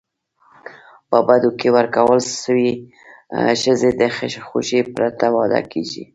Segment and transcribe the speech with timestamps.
[1.09, 2.71] په بدو کي ورکول سوي
[3.61, 4.01] ښځي د
[4.49, 6.03] خوښی پرته واده کيږي.